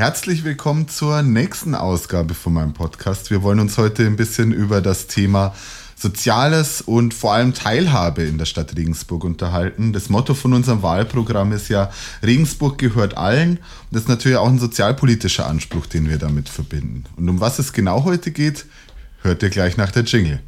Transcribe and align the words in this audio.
Herzlich 0.00 0.44
willkommen 0.44 0.88
zur 0.88 1.20
nächsten 1.20 1.74
Ausgabe 1.74 2.32
von 2.32 2.54
meinem 2.54 2.72
Podcast. 2.72 3.30
Wir 3.30 3.42
wollen 3.42 3.60
uns 3.60 3.76
heute 3.76 4.06
ein 4.06 4.16
bisschen 4.16 4.50
über 4.50 4.80
das 4.80 5.08
Thema 5.08 5.54
Soziales 5.94 6.80
und 6.80 7.12
vor 7.12 7.34
allem 7.34 7.52
Teilhabe 7.52 8.22
in 8.22 8.38
der 8.38 8.46
Stadt 8.46 8.74
Regensburg 8.78 9.24
unterhalten. 9.24 9.92
Das 9.92 10.08
Motto 10.08 10.32
von 10.32 10.54
unserem 10.54 10.82
Wahlprogramm 10.82 11.52
ist 11.52 11.68
ja, 11.68 11.90
Regensburg 12.22 12.78
gehört 12.78 13.18
allen. 13.18 13.58
das 13.90 14.04
ist 14.04 14.08
natürlich 14.08 14.38
auch 14.38 14.48
ein 14.48 14.58
sozialpolitischer 14.58 15.46
Anspruch, 15.46 15.84
den 15.84 16.08
wir 16.08 16.16
damit 16.16 16.48
verbinden. 16.48 17.04
Und 17.16 17.28
um 17.28 17.40
was 17.40 17.58
es 17.58 17.74
genau 17.74 18.04
heute 18.04 18.30
geht, 18.30 18.64
hört 19.20 19.42
ihr 19.42 19.50
gleich 19.50 19.76
nach 19.76 19.90
der 19.90 20.04
Jingle. 20.04 20.40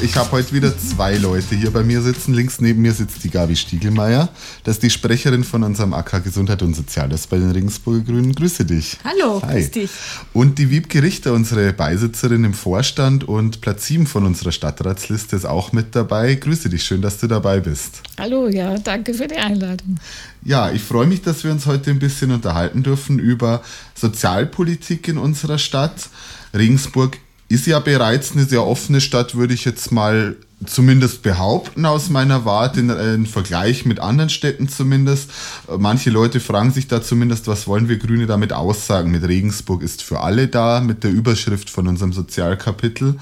Ich 0.00 0.16
habe 0.16 0.30
heute 0.32 0.52
wieder 0.52 0.72
zwei 0.78 1.16
Leute 1.16 1.54
hier 1.54 1.70
bei 1.70 1.82
mir 1.82 2.00
sitzen. 2.02 2.34
Links 2.34 2.60
neben 2.60 2.82
mir 2.82 2.92
sitzt 2.92 3.22
die 3.24 3.30
Gabi 3.30 3.56
Stiegelmeier. 3.56 4.28
Das 4.64 4.76
ist 4.76 4.82
die 4.82 4.90
Sprecherin 4.90 5.44
von 5.44 5.62
unserem 5.62 5.92
AK 5.92 6.24
Gesundheit 6.24 6.62
und 6.62 6.74
Soziales 6.74 7.26
bei 7.26 7.38
den 7.38 7.50
Regensburger 7.50 8.00
Grünen. 8.00 8.34
Grüße 8.34 8.64
dich. 8.64 8.96
Hallo, 9.04 9.42
Hi. 9.42 9.60
grüß 9.60 9.70
dich. 9.72 9.90
Und 10.32 10.58
die 10.58 10.70
Wiebke 10.70 11.02
Richter, 11.02 11.32
unsere 11.32 11.72
Beisitzerin 11.72 12.44
im 12.44 12.54
Vorstand 12.54 13.24
und 13.24 13.60
Platz 13.60 13.86
7 13.86 14.06
von 14.06 14.24
unserer 14.24 14.52
Stadtratsliste, 14.52 15.36
ist 15.36 15.44
auch 15.46 15.72
mit 15.72 15.94
dabei. 15.94 16.34
Grüße 16.36 16.68
dich, 16.68 16.84
schön, 16.84 17.02
dass 17.02 17.18
du 17.18 17.26
dabei 17.26 17.60
bist. 17.60 18.02
Hallo, 18.18 18.48
ja, 18.48 18.78
danke 18.78 19.14
für 19.14 19.26
die 19.26 19.36
Einladung. 19.36 19.98
Ja, 20.44 20.70
ich 20.70 20.82
freue 20.82 21.06
mich, 21.06 21.22
dass 21.22 21.44
wir 21.44 21.50
uns 21.50 21.66
heute 21.66 21.90
ein 21.90 21.98
bisschen 21.98 22.30
unterhalten 22.30 22.82
dürfen 22.82 23.18
über 23.18 23.62
Sozialpolitik 23.94 25.08
in 25.08 25.18
unserer 25.18 25.58
Stadt. 25.58 26.08
Regensburg 26.54 27.18
ist 27.52 27.66
ja 27.66 27.78
bereits 27.80 28.32
eine 28.32 28.44
sehr 28.44 28.64
offene 28.64 29.00
Stadt, 29.00 29.34
würde 29.34 29.54
ich 29.54 29.64
jetzt 29.64 29.92
mal 29.92 30.36
zumindest 30.64 31.22
behaupten 31.22 31.86
aus 31.86 32.08
meiner 32.08 32.44
Warte, 32.44 32.80
in, 32.80 32.90
äh, 32.90 33.14
in, 33.14 33.26
Vergleich 33.26 33.84
mit 33.84 34.00
anderen 34.00 34.30
Städten 34.30 34.68
zumindest. 34.68 35.30
Manche 35.76 36.10
Leute 36.10 36.40
fragen 36.40 36.72
sich 36.72 36.86
da 36.86 37.02
zumindest, 37.02 37.48
was 37.48 37.66
wollen 37.66 37.88
wir 37.88 37.98
Grüne 37.98 38.26
damit 38.26 38.52
aussagen? 38.52 39.10
Mit 39.10 39.26
Regensburg 39.26 39.82
ist 39.82 40.02
für 40.02 40.20
alle 40.20 40.48
da, 40.48 40.80
mit 40.80 41.04
der 41.04 41.10
Überschrift 41.10 41.68
von 41.68 41.88
unserem 41.88 42.12
Sozialkapitel. 42.12 43.16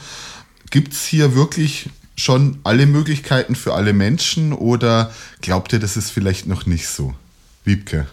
Gibt 0.71 0.93
es 0.93 1.07
hier 1.07 1.35
wirklich 1.35 1.89
schon 2.17 2.59
alle 2.65 2.87
Möglichkeiten 2.87 3.55
für 3.55 3.75
alle 3.75 3.93
Menschen 3.93 4.53
oder 4.53 5.13
glaubt 5.41 5.73
ihr, 5.73 5.79
das 5.79 5.97
ist 5.97 6.11
vielleicht 6.11 6.47
noch 6.47 6.67
nicht 6.67 6.87
so? 6.87 7.15
Wiebke. 7.65 8.07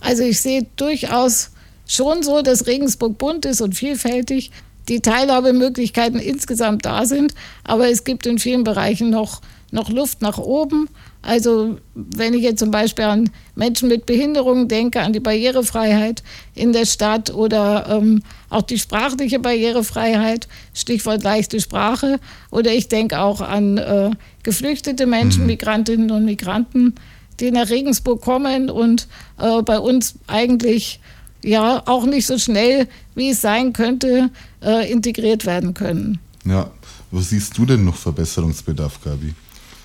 Also 0.00 0.24
ich 0.24 0.40
sehe 0.40 0.66
durchaus 0.76 1.50
schon 1.86 2.22
so, 2.22 2.42
dass 2.42 2.66
Regensburg 2.66 3.18
bunt 3.18 3.44
ist 3.44 3.60
und 3.60 3.74
vielfältig 3.74 4.50
die 4.88 5.00
Teilhabemöglichkeiten 5.00 6.20
insgesamt 6.20 6.84
da 6.84 7.04
sind, 7.04 7.34
aber 7.64 7.90
es 7.90 8.04
gibt 8.04 8.26
in 8.26 8.38
vielen 8.38 8.64
Bereichen 8.64 9.10
noch, 9.10 9.40
noch 9.70 9.90
Luft 9.90 10.22
nach 10.22 10.38
oben. 10.38 10.88
Also 11.22 11.78
wenn 11.94 12.34
ich 12.34 12.42
jetzt 12.42 12.60
zum 12.60 12.70
Beispiel 12.70 13.04
an 13.04 13.30
Menschen 13.56 13.88
mit 13.88 14.06
Behinderungen 14.06 14.68
denke, 14.68 15.00
an 15.00 15.12
die 15.12 15.20
Barrierefreiheit 15.20 16.22
in 16.54 16.72
der 16.72 16.86
Stadt 16.86 17.34
oder 17.34 17.98
ähm, 17.98 18.22
auch 18.48 18.62
die 18.62 18.78
sprachliche 18.78 19.40
Barrierefreiheit, 19.40 20.46
Stichwort 20.72 21.24
leichte 21.24 21.60
Sprache, 21.60 22.20
oder 22.52 22.72
ich 22.72 22.86
denke 22.88 23.20
auch 23.20 23.40
an 23.40 23.78
äh, 23.78 24.10
geflüchtete 24.44 25.06
Menschen, 25.06 25.42
mhm. 25.42 25.48
Migrantinnen 25.48 26.10
und 26.12 26.24
Migranten, 26.24 26.94
die 27.40 27.50
nach 27.50 27.70
Regensburg 27.70 28.20
kommen 28.20 28.70
und 28.70 29.08
äh, 29.40 29.62
bei 29.62 29.80
uns 29.80 30.14
eigentlich 30.28 31.00
ja 31.42 31.82
auch 31.86 32.06
nicht 32.06 32.26
so 32.26 32.38
schnell, 32.38 32.88
wie 33.14 33.30
es 33.30 33.40
sein 33.40 33.72
könnte, 33.72 34.30
äh, 34.62 34.90
integriert 34.90 35.46
werden 35.46 35.74
können. 35.74 36.18
Ja, 36.44 36.70
was 37.10 37.30
siehst 37.30 37.56
du 37.58 37.66
denn 37.66 37.84
noch 37.84 37.96
Verbesserungsbedarf, 37.96 39.00
Gabi? 39.02 39.34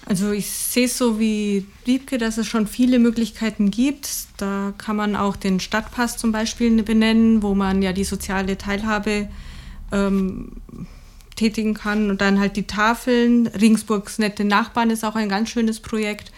Also 0.05 0.31
ich 0.31 0.49
sehe 0.49 0.85
es 0.85 0.97
so 0.97 1.19
wie 1.19 1.65
Wiebke, 1.85 2.17
dass 2.17 2.37
es 2.37 2.47
schon 2.47 2.67
viele 2.67 2.99
Möglichkeiten 2.99 3.71
gibt. 3.71 4.09
Da 4.37 4.73
kann 4.77 4.95
man 4.95 5.15
auch 5.15 5.35
den 5.35 5.59
Stadtpass 5.59 6.17
zum 6.17 6.31
Beispiel 6.31 6.83
benennen, 6.83 7.43
wo 7.43 7.53
man 7.53 7.81
ja 7.81 7.93
die 7.93 8.03
soziale 8.03 8.57
Teilhabe 8.57 9.29
ähm, 9.91 10.53
tätigen 11.35 11.75
kann. 11.75 12.09
Und 12.09 12.21
dann 12.21 12.39
halt 12.39 12.57
die 12.57 12.67
Tafeln. 12.67 13.47
Regensburgs 13.47 14.17
nette 14.17 14.43
Nachbarn 14.43 14.89
ist 14.89 15.05
auch 15.05 15.15
ein 15.15 15.29
ganz 15.29 15.49
schönes 15.49 15.79
Projekt. 15.79 16.31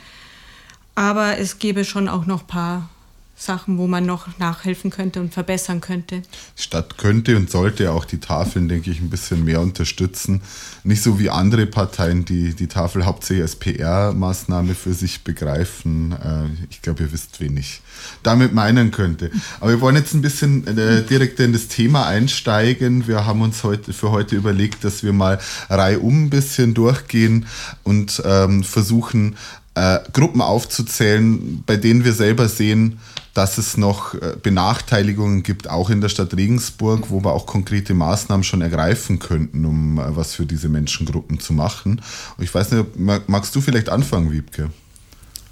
Aber 0.96 1.38
es 1.40 1.58
gäbe 1.58 1.86
schon 1.86 2.10
auch 2.10 2.26
noch 2.26 2.42
ein 2.42 2.48
paar 2.48 2.90
Sachen, 3.36 3.80
wo 3.80 3.88
man 3.88 4.06
noch 4.06 4.38
nachhelfen 4.38 4.92
könnte 4.92 5.20
und 5.20 5.34
verbessern 5.34 5.82
könnte. 5.82 6.22
Stadt 6.56 6.98
könnte 6.98 7.36
und 7.36 7.50
sollte 7.50 7.92
auch 7.92 8.06
die 8.06 8.20
Tafeln, 8.20 8.70
denke 8.70 8.92
ich, 8.92 9.02
ein 9.02 9.10
bisschen 9.10 9.44
mehr 9.44 9.60
unterstützen. 9.60 10.42
Nicht 10.84 11.02
so 11.02 11.20
wie 11.20 11.30
andere 11.30 11.66
Parteien, 11.66 12.26
die 12.26 12.54
die 12.54 12.68
Tafel 12.68 13.06
hauptsächlich 13.06 13.42
als 13.42 13.56
PR-Maßnahme 13.56 14.76
für 14.76 14.94
sich 14.94 15.24
begreifen. 15.24 16.12
Äh, 16.12 16.66
ich 16.70 16.82
glaube, 16.84 17.04
ihr 17.04 17.12
wisst, 17.12 17.40
wen 17.40 17.58
ich 17.58 17.82
damit 18.22 18.54
meinen 18.54 18.92
könnte. 18.92 19.32
Aber 19.60 19.72
wir 19.72 19.82
wollen 19.82 19.96
jetzt 19.96 20.14
ein 20.14 20.22
bisschen 20.22 20.68
äh, 20.68 21.04
direkt 21.04 21.40
in 21.40 21.54
das 21.54 21.68
Thema 21.68 22.06
einsteigen. 22.06 23.08
Wir 23.08 23.26
haben 23.26 23.42
uns 23.42 23.64
heute 23.64 23.94
für 23.94 24.12
heute 24.12 24.36
überlegt, 24.36 24.84
dass 24.84 25.04
wir 25.04 25.14
mal 25.14 25.40
reihum 25.70 26.26
ein 26.26 26.30
bisschen 26.30 26.76
durchgehen 26.76 27.48
und 27.84 28.22
ähm, 28.26 28.64
versuchen, 28.64 29.36
äh, 29.76 30.00
Gruppen 30.14 30.42
aufzuzählen, 30.42 31.64
bei 31.66 31.78
denen 31.78 32.06
wir 32.06 32.14
selber 32.14 32.48
sehen, 32.48 33.00
dass 33.34 33.58
es 33.58 33.78
noch 33.78 34.14
äh, 34.14 34.36
Benachteiligungen 34.42 35.42
gibt, 35.42 35.70
auch 35.70 35.90
in 35.90 36.02
der 36.02 36.10
Stadt 36.10 36.36
Regensburg, 36.36 37.10
wo 37.10 37.24
wir 37.24 37.34
auch 37.34 37.48
konkrete 37.48 37.94
Maßnahmen 37.94 38.44
schon 38.44 38.62
ergreifen 38.62 39.20
könnten, 39.20 39.66
um 39.66 39.98
äh, 39.98 40.16
was 40.16 40.36
für 40.36 40.46
diese 40.46 40.70
Menschengruppen 40.70 41.40
zu 41.40 41.54
machen. 41.54 42.02
Und 42.38 42.44
ich 42.44 42.54
weiß 42.54 42.72
nicht, 42.72 42.86
magst 43.28 43.56
du 43.56 43.62
vielleicht 43.62 43.90
anfangen, 43.90 44.32
Wiebke? 44.32 44.70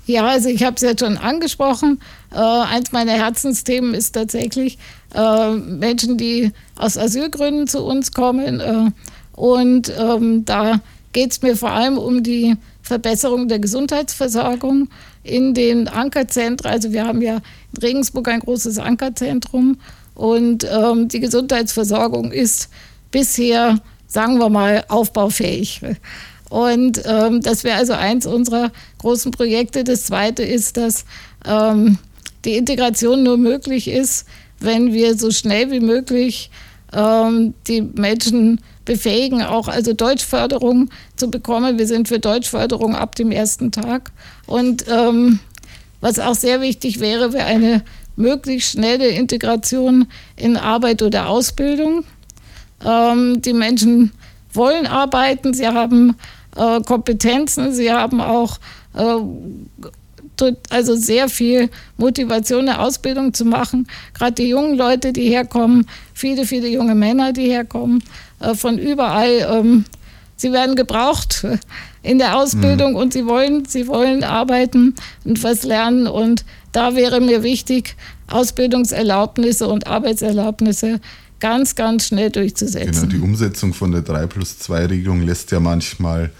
Ja, 0.05 0.27
also 0.27 0.49
ich 0.49 0.63
habe 0.63 0.75
es 0.75 0.81
ja 0.81 0.91
schon 0.97 1.17
angesprochen. 1.17 1.99
Äh, 2.31 2.37
eins 2.37 2.91
meiner 2.91 3.13
Herzensthemen 3.13 3.93
ist 3.93 4.11
tatsächlich 4.11 4.77
äh, 5.15 5.51
Menschen, 5.51 6.17
die 6.17 6.51
aus 6.75 6.97
Asylgründen 6.97 7.67
zu 7.67 7.83
uns 7.83 8.11
kommen. 8.11 8.59
Äh, 8.59 8.91
und 9.33 9.91
ähm, 9.97 10.45
da 10.45 10.81
geht 11.13 11.31
es 11.31 11.41
mir 11.41 11.55
vor 11.55 11.71
allem 11.71 11.97
um 11.97 12.23
die 12.23 12.55
Verbesserung 12.81 13.47
der 13.47 13.59
Gesundheitsversorgung 13.59 14.89
in 15.23 15.53
den 15.53 15.87
Ankerzentren. 15.87 16.71
Also 16.71 16.91
wir 16.91 17.05
haben 17.05 17.21
ja 17.21 17.35
in 17.35 17.81
Regensburg 17.81 18.27
ein 18.27 18.39
großes 18.39 18.77
Ankerzentrum 18.79 19.77
und 20.15 20.65
ähm, 20.69 21.07
die 21.07 21.19
Gesundheitsversorgung 21.19 22.31
ist 22.31 22.69
bisher, 23.11 23.79
sagen 24.07 24.39
wir 24.39 24.49
mal, 24.49 24.83
aufbaufähig. 24.87 25.81
Und 26.49 27.01
ähm, 27.05 27.41
das 27.41 27.63
wäre 27.63 27.77
also 27.77 27.93
eins 27.93 28.25
unserer 28.25 28.71
großen 28.97 29.31
Projekte. 29.31 29.83
Das 29.83 30.05
zweite 30.05 30.43
ist, 30.43 30.75
dass 30.75 31.05
ähm, 31.45 31.97
die 32.43 32.57
Integration 32.57 33.23
nur 33.23 33.37
möglich 33.37 33.87
ist, 33.87 34.25
wenn 34.59 34.93
wir 34.93 35.17
so 35.17 35.31
schnell 35.31 35.71
wie 35.71 35.79
möglich 35.79 36.51
ähm, 36.93 37.53
die 37.67 37.81
Menschen 37.81 38.61
befähigen, 38.85 39.41
auch 39.41 39.67
also 39.67 39.93
Deutschförderung 39.93 40.89
zu 41.15 41.29
bekommen. 41.29 41.77
Wir 41.77 41.87
sind 41.87 42.07
für 42.07 42.19
Deutschförderung 42.19 42.95
ab 42.95 43.15
dem 43.15 43.31
ersten 43.31 43.71
Tag. 43.71 44.11
Und 44.47 44.85
ähm, 44.89 45.39
was 46.01 46.19
auch 46.19 46.35
sehr 46.35 46.61
wichtig 46.61 46.99
wäre, 46.99 47.33
wäre 47.33 47.45
eine 47.45 47.83
möglichst 48.15 48.71
schnelle 48.71 49.07
Integration 49.07 50.07
in 50.35 50.57
Arbeit 50.57 51.01
oder 51.01 51.29
Ausbildung. 51.29 52.03
Ähm, 52.85 53.41
die 53.41 53.53
Menschen 53.53 54.11
wollen 54.53 54.87
arbeiten, 54.87 55.53
sie 55.53 55.67
haben 55.67 56.15
äh, 56.55 56.81
Kompetenzen, 56.81 57.73
sie 57.73 57.91
haben 57.91 58.19
auch 58.19 58.57
äh, 58.95 59.15
also 60.69 60.95
sehr 60.95 61.29
viel 61.29 61.69
Motivation, 61.97 62.67
eine 62.67 62.79
Ausbildung 62.79 63.33
zu 63.33 63.45
machen. 63.45 63.87
Gerade 64.13 64.33
die 64.33 64.49
jungen 64.49 64.75
Leute, 64.75 65.13
die 65.13 65.29
herkommen, 65.29 65.87
viele, 66.13 66.45
viele 66.45 66.67
junge 66.67 66.95
Männer, 66.95 67.33
die 67.33 67.45
herkommen, 67.45 68.03
äh, 68.39 68.55
von 68.55 68.77
überall. 68.77 69.47
Ähm, 69.51 69.85
sie 70.35 70.51
werden 70.51 70.75
gebraucht 70.75 71.45
in 72.03 72.17
der 72.17 72.37
Ausbildung 72.37 72.91
mhm. 72.91 72.97
und 72.97 73.13
sie 73.13 73.25
wollen, 73.25 73.65
sie 73.65 73.87
wollen 73.87 74.23
arbeiten 74.23 74.95
und 75.23 75.43
was 75.43 75.63
lernen. 75.63 76.07
Und 76.07 76.45
da 76.71 76.95
wäre 76.95 77.21
mir 77.21 77.43
wichtig, 77.43 77.95
Ausbildungserlaubnisse 78.27 79.67
und 79.67 79.87
Arbeitserlaubnisse 79.87 81.01
ganz, 81.39 81.75
ganz 81.75 82.07
schnell 82.07 82.29
durchzusetzen. 82.29 83.09
Genau, 83.09 83.11
die 83.11 83.19
Umsetzung 83.19 83.73
von 83.73 83.91
der 83.91 84.01
3 84.01 84.27
plus 84.27 84.59
2 84.59 84.85
Regelung 84.85 85.23
lässt 85.23 85.51
ja 85.51 85.59
manchmal 85.59 86.31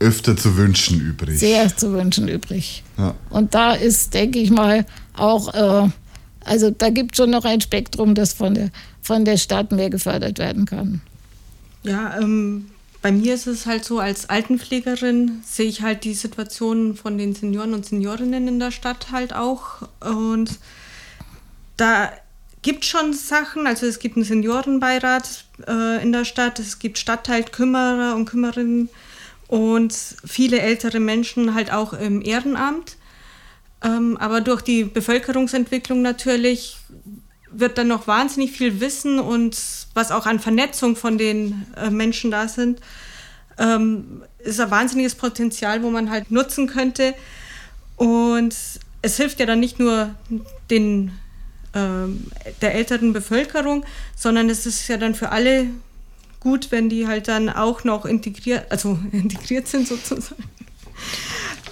öfter 0.00 0.36
zu 0.36 0.56
wünschen 0.56 0.98
übrig. 1.00 1.38
Sehr 1.38 1.76
zu 1.76 1.92
wünschen 1.92 2.26
übrig. 2.26 2.82
Ja. 2.98 3.14
Und 3.28 3.54
da 3.54 3.74
ist, 3.74 4.14
denke 4.14 4.38
ich 4.38 4.50
mal, 4.50 4.86
auch, 5.14 5.54
äh, 5.54 5.88
also 6.44 6.70
da 6.70 6.90
gibt 6.90 7.12
es 7.12 7.18
schon 7.18 7.30
noch 7.30 7.44
ein 7.44 7.60
Spektrum, 7.60 8.14
das 8.14 8.32
von 8.32 8.54
der, 8.54 8.70
von 9.02 9.24
der 9.24 9.36
Stadt 9.36 9.72
mehr 9.72 9.90
gefördert 9.90 10.38
werden 10.38 10.64
kann. 10.64 11.02
Ja, 11.82 12.18
ähm, 12.18 12.70
bei 13.02 13.12
mir 13.12 13.34
ist 13.34 13.46
es 13.46 13.66
halt 13.66 13.84
so, 13.84 13.98
als 13.98 14.28
Altenpflegerin 14.28 15.42
sehe 15.44 15.68
ich 15.68 15.82
halt 15.82 16.04
die 16.04 16.14
Situation 16.14 16.96
von 16.96 17.16
den 17.16 17.34
Senioren 17.34 17.74
und 17.74 17.86
Seniorinnen 17.86 18.48
in 18.48 18.58
der 18.58 18.70
Stadt 18.70 19.12
halt 19.12 19.34
auch. 19.34 19.88
Und 20.00 20.58
da 21.76 22.10
gibt 22.62 22.84
schon 22.84 23.12
Sachen, 23.12 23.66
also 23.66 23.86
es 23.86 23.98
gibt 23.98 24.16
einen 24.16 24.24
Seniorenbeirat 24.24 25.44
äh, 25.66 26.02
in 26.02 26.12
der 26.12 26.24
Stadt, 26.24 26.58
es 26.58 26.78
gibt 26.78 26.98
Stadtteilkümmerer 26.98 28.14
und 28.16 28.26
Kümmerinnen 28.26 28.90
und 29.50 29.92
viele 30.24 30.60
ältere 30.60 31.00
Menschen 31.00 31.54
halt 31.54 31.72
auch 31.72 31.92
im 31.92 32.22
Ehrenamt. 32.22 32.96
Ähm, 33.82 34.16
aber 34.16 34.40
durch 34.42 34.62
die 34.62 34.84
Bevölkerungsentwicklung 34.84 36.02
natürlich 36.02 36.76
wird 37.50 37.76
dann 37.76 37.88
noch 37.88 38.06
wahnsinnig 38.06 38.52
viel 38.52 38.80
Wissen 38.80 39.18
und 39.18 39.60
was 39.92 40.12
auch 40.12 40.26
an 40.26 40.38
Vernetzung 40.38 40.94
von 40.94 41.18
den 41.18 41.66
äh, 41.76 41.90
Menschen 41.90 42.30
da 42.30 42.46
sind, 42.46 42.80
ähm, 43.58 44.22
ist 44.38 44.60
ein 44.60 44.70
wahnsinniges 44.70 45.16
Potenzial, 45.16 45.82
wo 45.82 45.90
man 45.90 46.10
halt 46.10 46.30
nutzen 46.30 46.68
könnte. 46.68 47.12
Und 47.96 48.54
es 49.02 49.16
hilft 49.16 49.40
ja 49.40 49.46
dann 49.46 49.58
nicht 49.58 49.80
nur 49.80 50.14
den, 50.70 51.10
ähm, 51.74 52.30
der 52.60 52.76
älteren 52.76 53.12
Bevölkerung, 53.12 53.84
sondern 54.14 54.48
es 54.48 54.64
ist 54.64 54.86
ja 54.86 54.96
dann 54.96 55.16
für 55.16 55.30
alle 55.30 55.66
gut, 56.40 56.72
wenn 56.72 56.88
die 56.88 57.06
halt 57.06 57.28
dann 57.28 57.48
auch 57.48 57.84
noch 57.84 58.04
integriert, 58.04 58.66
also 58.70 58.98
integriert 59.12 59.68
sind 59.68 59.86
sozusagen. 59.86 60.44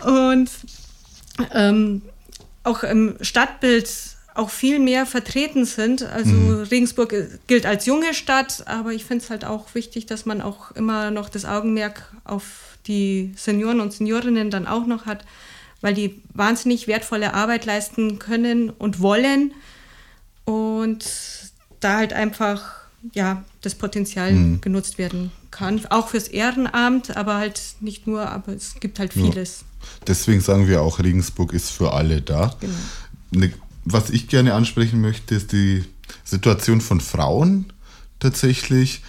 Und 0.04 0.50
ähm, 1.52 2.02
auch 2.64 2.82
im 2.82 3.16
Stadtbild 3.20 3.88
auch 4.34 4.50
viel 4.50 4.78
mehr 4.78 5.04
vertreten 5.04 5.64
sind. 5.64 6.04
Also 6.04 6.32
mhm. 6.32 6.62
Regensburg 6.70 7.14
gilt 7.48 7.66
als 7.66 7.86
junge 7.86 8.14
Stadt, 8.14 8.62
aber 8.66 8.92
ich 8.92 9.04
finde 9.04 9.24
es 9.24 9.30
halt 9.30 9.44
auch 9.44 9.74
wichtig, 9.74 10.06
dass 10.06 10.26
man 10.26 10.40
auch 10.40 10.70
immer 10.72 11.10
noch 11.10 11.28
das 11.28 11.44
Augenmerk 11.44 12.12
auf 12.24 12.78
die 12.86 13.32
Senioren 13.36 13.80
und 13.80 13.92
Seniorinnen 13.92 14.50
dann 14.50 14.68
auch 14.68 14.86
noch 14.86 15.06
hat, 15.06 15.24
weil 15.80 15.94
die 15.94 16.22
wahnsinnig 16.34 16.86
wertvolle 16.86 17.34
Arbeit 17.34 17.66
leisten 17.66 18.20
können 18.20 18.70
und 18.70 19.00
wollen 19.00 19.52
und 20.44 21.04
da 21.80 21.96
halt 21.96 22.12
einfach 22.12 22.78
ja, 23.12 23.44
das 23.62 23.74
Potenzial 23.74 24.32
mhm. 24.32 24.60
genutzt 24.60 24.98
werden 24.98 25.30
kann. 25.50 25.84
Auch 25.86 26.08
fürs 26.08 26.28
Ehrenamt, 26.28 27.16
aber 27.16 27.36
halt 27.36 27.60
nicht 27.80 28.06
nur, 28.06 28.28
aber 28.28 28.52
es 28.52 28.74
gibt 28.80 28.98
halt 28.98 29.12
vieles. 29.12 29.60
Ja. 29.60 29.86
Deswegen 30.06 30.40
sagen 30.40 30.66
wir 30.66 30.82
auch, 30.82 30.98
Regensburg 30.98 31.52
ist 31.52 31.70
für 31.70 31.92
alle 31.92 32.20
da. 32.20 32.54
Genau. 32.60 32.74
Ne, 33.30 33.52
was 33.84 34.10
ich 34.10 34.28
gerne 34.28 34.54
ansprechen 34.54 35.00
möchte, 35.00 35.34
ist 35.34 35.52
die 35.52 35.84
Situation 36.24 36.80
von 36.80 37.00
Frauen 37.00 37.72
tatsächlich 38.18 39.02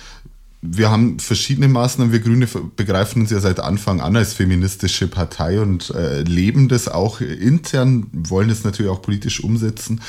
wir 0.62 0.92
haben 0.92 1.20
verschiedene 1.20 1.70
Maßnahmen. 1.70 2.12
Wir 2.12 2.20
Grüne 2.20 2.48
begreifen 2.76 3.22
uns 3.22 3.32
ja 3.32 3.40
seit 3.40 3.62
Anfang 3.62 4.02
an 4.02 4.18
als 4.18 4.34
feministische 4.34 5.08
Partei 5.08 5.62
und 5.62 5.90
äh, 5.92 6.22
leben 6.24 6.68
das 6.68 6.90
auch 6.90 7.22
intern, 7.22 8.08
wollen 8.12 8.50
es 8.50 8.66
natürlich 8.66 8.92
auch 8.92 9.02
politisch 9.02 9.42
umsetzen. 9.42 10.02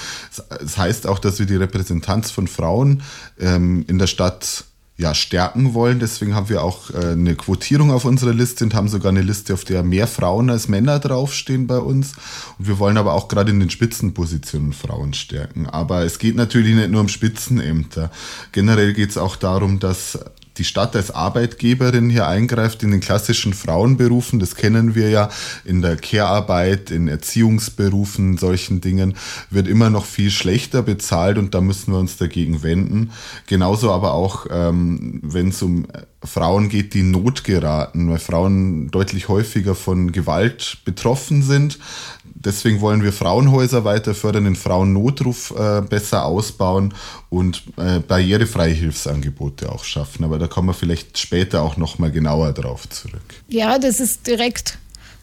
Das 0.48 0.76
heißt 0.76 1.06
auch, 1.06 1.20
dass 1.20 1.38
wir 1.38 1.46
die 1.46 1.56
Repräsentanz 1.56 2.32
von 2.32 2.48
Frauen 2.48 3.02
ähm, 3.38 3.84
in 3.86 3.98
der 3.98 4.08
Stadt 4.08 4.64
ja, 5.00 5.14
stärken 5.14 5.72
wollen. 5.72 5.98
Deswegen 5.98 6.34
haben 6.34 6.48
wir 6.48 6.62
auch 6.62 6.90
äh, 6.90 7.12
eine 7.12 7.34
Quotierung 7.34 7.90
auf 7.90 8.04
unserer 8.04 8.34
Liste 8.34 8.64
und 8.64 8.74
haben 8.74 8.88
sogar 8.88 9.10
eine 9.10 9.22
Liste, 9.22 9.54
auf 9.54 9.64
der 9.64 9.82
mehr 9.82 10.06
Frauen 10.06 10.50
als 10.50 10.68
Männer 10.68 10.98
draufstehen 10.98 11.66
bei 11.66 11.78
uns. 11.78 12.12
Und 12.58 12.68
wir 12.68 12.78
wollen 12.78 12.98
aber 12.98 13.14
auch 13.14 13.28
gerade 13.28 13.50
in 13.50 13.60
den 13.60 13.70
Spitzenpositionen 13.70 14.72
Frauen 14.72 15.14
stärken. 15.14 15.66
Aber 15.66 16.04
es 16.04 16.18
geht 16.18 16.36
natürlich 16.36 16.74
nicht 16.74 16.90
nur 16.90 17.00
um 17.00 17.08
Spitzenämter. 17.08 18.10
Generell 18.52 18.92
geht 18.92 19.10
es 19.10 19.16
auch 19.16 19.36
darum, 19.36 19.78
dass 19.78 20.18
die 20.60 20.64
Stadt 20.64 20.94
als 20.94 21.10
Arbeitgeberin 21.10 22.10
hier 22.10 22.28
eingreift 22.28 22.82
in 22.82 22.90
den 22.90 23.00
klassischen 23.00 23.54
Frauenberufen. 23.54 24.38
Das 24.38 24.54
kennen 24.54 24.94
wir 24.94 25.08
ja 25.08 25.30
in 25.64 25.80
der 25.80 25.96
Care-Arbeit, 25.96 26.90
in 26.90 27.08
Erziehungsberufen, 27.08 28.36
solchen 28.36 28.82
Dingen, 28.82 29.14
wird 29.48 29.66
immer 29.66 29.88
noch 29.88 30.04
viel 30.04 30.30
schlechter 30.30 30.82
bezahlt 30.82 31.38
und 31.38 31.54
da 31.54 31.62
müssen 31.62 31.94
wir 31.94 31.98
uns 31.98 32.18
dagegen 32.18 32.62
wenden. 32.62 33.10
Genauso 33.46 33.90
aber 33.90 34.12
auch, 34.12 34.46
ähm, 34.50 35.20
wenn 35.22 35.48
es 35.48 35.62
um 35.62 35.86
Frauen 36.22 36.68
geht, 36.68 36.92
die 36.92 37.02
Not 37.02 37.44
geraten, 37.44 38.10
weil 38.10 38.18
Frauen 38.18 38.90
deutlich 38.90 39.28
häufiger 39.28 39.74
von 39.74 40.12
Gewalt 40.12 40.76
betroffen 40.84 41.42
sind. 41.42 41.78
Deswegen 42.42 42.80
wollen 42.80 43.02
wir 43.02 43.12
Frauenhäuser 43.12 43.84
weiter 43.84 44.14
fördern, 44.14 44.44
den 44.44 44.56
Frauennotruf 44.56 45.50
äh, 45.50 45.82
besser 45.82 46.24
ausbauen 46.24 46.94
und 47.28 47.62
äh, 47.76 47.98
barrierefreie 48.00 48.72
Hilfsangebote 48.72 49.70
auch 49.70 49.84
schaffen. 49.84 50.24
Aber 50.24 50.38
da 50.38 50.46
kommen 50.46 50.68
wir 50.68 50.74
vielleicht 50.74 51.18
später 51.18 51.62
auch 51.62 51.76
noch 51.76 51.98
mal 51.98 52.10
genauer 52.10 52.52
drauf 52.52 52.88
zurück. 52.88 53.22
Ja, 53.48 53.78
das 53.78 54.00
ist 54.00 54.26
direkt 54.26 54.78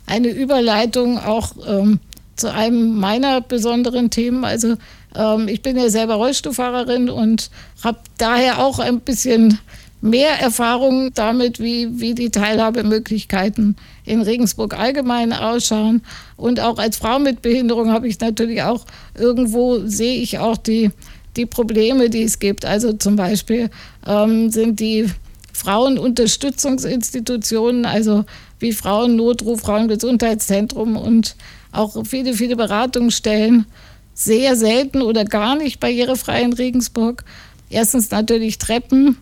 eine 0.05 0.29
Überleitung 0.29 1.17
auch 1.17 1.53
ähm, 1.67 1.99
zu 2.35 2.53
einem 2.53 2.99
meiner 2.99 3.41
besonderen 3.41 4.11
Themen. 4.11 4.45
Also 4.45 4.75
ähm, 5.15 5.47
ich 5.47 5.63
bin 5.63 5.75
ja 5.75 5.89
selber 5.89 6.15
Rollstuhlfahrerin 6.15 7.09
und 7.09 7.49
habe 7.83 7.97
daher 8.19 8.59
auch 8.59 8.77
ein 8.77 8.99
bisschen 8.99 9.59
mehr 10.01 10.39
Erfahrung 10.39 11.11
damit, 11.15 11.59
wie, 11.59 11.99
wie 11.99 12.13
die 12.13 12.29
Teilhabemöglichkeiten 12.29 13.75
in 14.07 14.21
Regensburg 14.21 14.77
allgemein 14.77 15.33
ausschauen. 15.33 16.03
Und 16.35 16.59
auch 16.59 16.77
als 16.77 16.97
Frau 16.97 17.17
mit 17.19 17.41
Behinderung 17.41 17.91
habe 17.91 18.07
ich 18.07 18.19
natürlich 18.19 18.61
auch 18.63 18.85
irgendwo, 19.17 19.79
sehe 19.85 20.21
ich 20.21 20.39
auch 20.39 20.57
die, 20.57 20.91
die 21.35 21.45
Probleme, 21.45 22.09
die 22.09 22.23
es 22.23 22.39
gibt. 22.39 22.65
Also 22.65 22.93
zum 22.93 23.15
Beispiel 23.15 23.69
ähm, 24.05 24.49
sind 24.49 24.79
die 24.79 25.05
Frauenunterstützungsinstitutionen, 25.53 27.85
also 27.85 28.25
wie 28.59 28.73
Frauennotruf, 28.73 29.61
Frauengesundheitszentrum 29.61 30.97
und 30.97 31.35
auch 31.71 31.95
viele, 32.05 32.33
viele 32.33 32.55
Beratungsstellen 32.55 33.65
sehr 34.13 34.55
selten 34.55 35.01
oder 35.01 35.25
gar 35.25 35.55
nicht 35.55 35.79
barrierefrei 35.79 36.41
in 36.41 36.53
Regensburg. 36.53 37.23
Erstens 37.69 38.09
natürlich 38.09 38.57
Treppen 38.57 39.17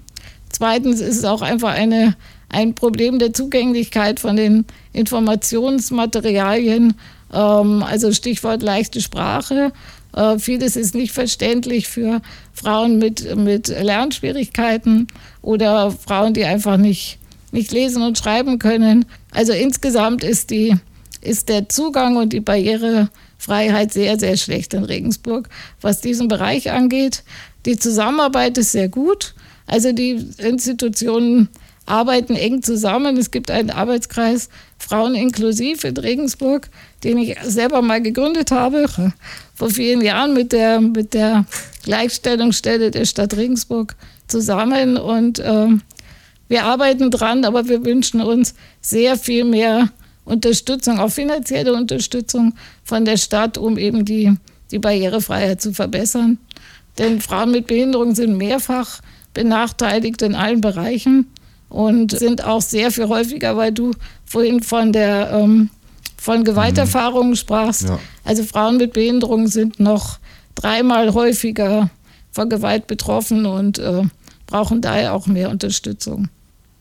Zweitens 0.55 1.01
ist 1.01 1.17
es 1.17 1.25
auch 1.25 1.41
einfach 1.41 1.73
eine, 1.73 2.15
ein 2.50 2.75
Problem 2.75 3.19
der 3.19 3.33
Zugänglichkeit 3.33 4.19
von 4.19 4.36
den 4.36 4.65
Informationsmaterialien, 4.94 6.95
ähm, 7.33 7.83
also 7.83 8.12
Stichwort 8.12 8.62
leichte 8.62 9.01
Sprache. 9.01 9.71
Äh, 10.15 10.39
vieles 10.39 10.75
ist 10.75 10.95
nicht 10.95 11.12
verständlich 11.12 11.88
für 11.88 12.21
Frauen 12.53 12.97
mit, 12.97 13.36
mit 13.36 13.68
Lernschwierigkeiten 13.68 15.07
oder 15.42 15.92
Frauen, 15.92 16.33
die 16.33 16.45
einfach 16.45 16.77
nicht, 16.77 17.19
nicht 17.51 17.71
lesen 17.71 18.01
und 18.01 18.18
schreiben 18.18 18.59
können. 18.59 19.06
Also 19.31 19.53
insgesamt 19.53 20.24
ist, 20.24 20.51
die, 20.51 20.75
ist 21.21 21.50
der 21.50 21.68
Zugang 21.68 22.15
und 22.15 22.31
die 22.31 22.39
Barrierefreiheit 22.39 23.91
sehr, 23.91 24.18
sehr 24.18 24.38
schlecht 24.38 24.74
in 24.74 24.86
Regensburg, 24.86 25.50
was 25.81 26.00
diesen 26.00 26.30
Bereich 26.30 26.71
angeht. 26.71 27.24
Die 27.65 27.77
Zusammenarbeit 27.77 28.58
ist 28.58 28.72
sehr 28.72 28.88
gut. 28.88 29.36
Also 29.67 29.91
die 29.91 30.25
Institutionen 30.38 31.50
arbeiten 31.86 32.36
eng 32.36 32.62
zusammen. 32.62 33.18
Es 33.18 33.32
gibt 33.32 33.51
einen 33.51 33.70
Arbeitskreis 33.70 34.50
Frauen 34.77 35.15
inklusiv 35.15 35.84
in 35.84 35.98
Regensburg, 35.98 36.70
den 37.04 37.18
ich 37.18 37.38
selber 37.44 37.82
mal 37.82 38.01
gegründet 38.01 38.51
habe, 38.51 38.88
vor 39.56 39.70
vielen 39.70 40.01
Jahren 40.01 40.34
mit 40.34 40.51
der, 40.51 40.82
mit 40.82 41.13
der 41.13 41.46
Gleichstellungsstelle 41.84 42.92
der 42.92 43.06
Stadt 43.06 43.36
Regensburg 43.36 43.96
zusammen. 44.27 44.98
Und 44.98 45.39
äh, 45.39 45.68
wir 46.48 46.65
arbeiten 46.65 47.12
dran, 47.12 47.46
aber 47.46 47.68
wir 47.68 47.86
wünschen 47.86 48.22
uns 48.22 48.56
sehr 48.82 49.18
viel 49.18 49.44
mehr 49.44 49.89
Unterstützung, 50.25 51.00
auch 51.00 51.12
finanzielle 51.12 51.74
Unterstützung 51.74 52.56
von 52.84 53.06
der 53.06 53.18
Stadt, 53.18 53.58
um 53.58 53.77
eben 53.77 54.06
die, 54.06 54.34
die 54.72 54.80
Barrierefreiheit 54.80 55.62
zu 55.62 55.74
verbessern. 55.74 56.39
Denn 56.98 57.22
Frauen 57.22 57.51
mit 57.51 57.68
Behinderung 57.68 58.15
sind 58.15 58.38
mehrfach 58.38 59.01
benachteiligt 59.34 60.22
in 60.22 60.34
allen 60.34 60.62
Bereichen 60.62 61.27
und 61.69 62.17
sind 62.17 62.43
auch 62.43 62.62
sehr 62.62 62.91
viel 62.91 63.07
häufiger, 63.07 63.57
weil 63.57 63.72
du 63.72 63.91
vorhin 64.25 64.62
von 64.62 64.93
der 64.93 65.31
ähm, 65.31 65.69
von 66.17 66.43
Gewalterfahrungen 66.43 67.31
mhm. 67.31 67.36
sprachst. 67.36 67.84
Ja. 67.84 68.00
Also 68.24 68.43
Frauen 68.43 68.77
mit 68.77 68.93
Behinderung 68.93 69.48
sind 69.48 69.79
noch 69.79 70.17
dreimal 70.55 71.13
häufiger 71.13 71.89
von 72.31 72.50
Gewalt 72.50 72.88
betroffen 72.88 73.45
und 73.45 73.77
äh, 73.77 74.03
brauchen 74.48 74.81
daher 74.81 75.13
auch 75.13 75.27
mehr 75.27 75.50
Unterstützung. 75.50 76.29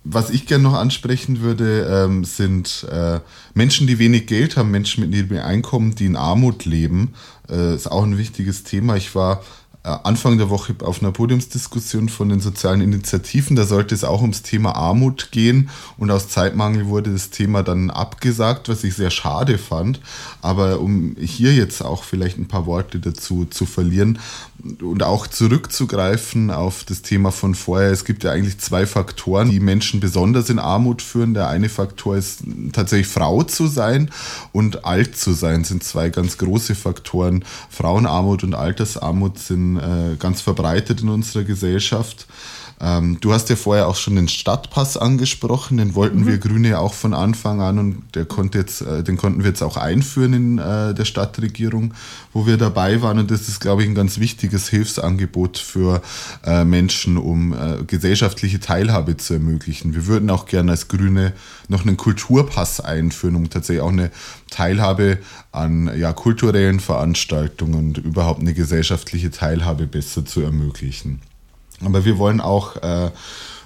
Was 0.06 0.28
ich 0.30 0.46
gerne 0.46 0.64
noch 0.64 0.74
ansprechen 0.74 1.40
würde, 1.40 1.86
ähm, 1.90 2.24
sind 2.24 2.86
äh, 2.90 3.20
Menschen, 3.54 3.86
die 3.86 3.98
wenig 3.98 4.26
Geld 4.26 4.56
haben, 4.56 4.70
Menschen 4.70 5.00
mit 5.00 5.10
niedrigem 5.10 5.44
Einkommen, 5.44 5.94
die 5.94 6.06
in 6.06 6.16
Armut 6.16 6.66
leben. 6.66 7.14
Äh, 7.48 7.74
ist 7.74 7.90
auch 7.90 8.02
ein 8.02 8.18
wichtiges 8.18 8.64
Thema. 8.64 8.96
Ich 8.96 9.14
war 9.14 9.42
Anfang 9.84 10.38
der 10.38 10.48
Woche 10.48 10.74
auf 10.82 11.02
einer 11.02 11.12
Podiumsdiskussion 11.12 12.08
von 12.08 12.30
den 12.30 12.40
sozialen 12.40 12.80
Initiativen. 12.80 13.54
Da 13.54 13.64
sollte 13.64 13.94
es 13.94 14.02
auch 14.02 14.22
ums 14.22 14.40
Thema 14.40 14.74
Armut 14.76 15.30
gehen 15.30 15.68
und 15.98 16.10
aus 16.10 16.28
Zeitmangel 16.28 16.86
wurde 16.86 17.12
das 17.12 17.28
Thema 17.28 17.62
dann 17.62 17.90
abgesagt, 17.90 18.70
was 18.70 18.82
ich 18.82 18.94
sehr 18.94 19.10
schade 19.10 19.58
fand. 19.58 20.00
Aber 20.40 20.80
um 20.80 21.16
hier 21.20 21.52
jetzt 21.52 21.82
auch 21.82 22.02
vielleicht 22.02 22.38
ein 22.38 22.48
paar 22.48 22.64
Worte 22.64 22.98
dazu 22.98 23.44
zu 23.44 23.66
verlieren 23.66 24.18
und 24.80 25.02
auch 25.02 25.26
zurückzugreifen 25.26 26.50
auf 26.50 26.84
das 26.84 27.02
Thema 27.02 27.30
von 27.30 27.54
vorher. 27.54 27.90
Es 27.90 28.04
gibt 28.04 28.24
ja 28.24 28.32
eigentlich 28.32 28.58
zwei 28.58 28.86
Faktoren, 28.86 29.50
die 29.50 29.60
Menschen 29.60 30.00
besonders 30.00 30.48
in 30.48 30.58
Armut 30.58 31.02
führen. 31.02 31.34
Der 31.34 31.48
eine 31.48 31.68
Faktor 31.68 32.16
ist 32.16 32.40
tatsächlich 32.72 33.08
Frau 33.08 33.42
zu 33.42 33.66
sein 33.66 34.10
und 34.52 34.84
alt 34.84 35.16
zu 35.16 35.32
sein, 35.32 35.64
sind 35.64 35.84
zwei 35.84 36.08
ganz 36.08 36.38
große 36.38 36.74
Faktoren. 36.74 37.44
Frauenarmut 37.68 38.42
und 38.44 38.54
Altersarmut 38.54 39.38
sind 39.38 39.76
äh, 39.76 40.16
ganz 40.18 40.40
verbreitet 40.40 41.02
in 41.02 41.08
unserer 41.10 41.44
Gesellschaft. 41.44 42.26
Ähm, 42.80 43.18
du 43.20 43.32
hast 43.32 43.48
ja 43.50 43.56
vorher 43.56 43.88
auch 43.88 43.96
schon 43.96 44.16
den 44.16 44.28
Stadtpass 44.28 44.96
angesprochen, 44.96 45.76
den 45.76 45.94
wollten 45.94 46.20
mhm. 46.20 46.26
wir 46.26 46.38
Grüne 46.38 46.78
auch 46.78 46.92
von 46.92 47.14
Anfang 47.14 47.60
an 47.60 47.78
und 47.78 48.02
der 48.14 48.24
konnte 48.24 48.58
jetzt, 48.58 48.82
äh, 48.82 49.02
den 49.04 49.16
konnten 49.16 49.40
wir 49.40 49.50
jetzt 49.50 49.62
auch 49.62 49.76
einführen 49.76 50.32
in 50.32 50.58
äh, 50.58 50.92
der 50.92 51.04
Stadtregierung, 51.04 51.94
wo 52.32 52.46
wir 52.46 52.56
dabei 52.56 53.00
waren 53.00 53.18
und 53.18 53.30
das 53.30 53.48
ist, 53.48 53.60
glaube 53.60 53.82
ich, 53.82 53.88
ein 53.88 53.94
ganz 53.94 54.18
wichtiges 54.18 54.53
Hilfsangebot 54.68 55.58
für 55.58 56.02
äh, 56.44 56.64
Menschen, 56.64 57.16
um 57.16 57.52
äh, 57.52 57.84
gesellschaftliche 57.86 58.60
Teilhabe 58.60 59.16
zu 59.16 59.34
ermöglichen. 59.34 59.94
Wir 59.94 60.06
würden 60.06 60.30
auch 60.30 60.46
gerne 60.46 60.72
als 60.72 60.88
Grüne 60.88 61.32
noch 61.68 61.82
einen 61.82 61.96
Kulturpass 61.96 62.80
einführen, 62.80 63.36
um 63.36 63.50
tatsächlich 63.50 63.82
auch 63.82 63.92
eine 63.92 64.10
Teilhabe 64.50 65.18
an 65.52 65.90
ja, 65.98 66.12
kulturellen 66.12 66.80
Veranstaltungen 66.80 67.74
und 67.74 67.98
überhaupt 67.98 68.40
eine 68.40 68.54
gesellschaftliche 68.54 69.30
Teilhabe 69.30 69.86
besser 69.86 70.24
zu 70.24 70.40
ermöglichen. 70.40 71.20
Aber 71.84 72.04
wir 72.04 72.18
wollen 72.18 72.40
auch 72.40 72.76
äh, 72.76 73.10